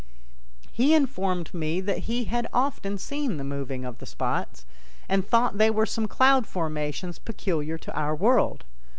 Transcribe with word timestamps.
He 0.71 0.95
informed 0.95 1.53
me 1.53 1.79
that 1.79 2.09
he 2.09 2.23
had 2.25 2.47
often 2.51 2.97
seen 2.97 3.37
the 3.37 3.43
moving 3.43 3.85
of 3.85 3.99
the 3.99 4.07
spots, 4.07 4.65
and 5.07 5.23
thought 5.23 5.59
they 5.59 5.69
were 5.69 5.85
some 5.85 6.07
cloud 6.07 6.47
formations 6.47 7.19
peculiar 7.19 7.77
to 7.77 7.93
our 7.95 8.15
world. 8.15 8.63